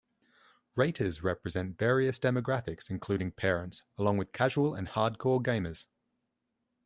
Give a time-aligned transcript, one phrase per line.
[0.75, 5.85] Raters represent various demographics, including parents, along with casual and "hardcore" gamers.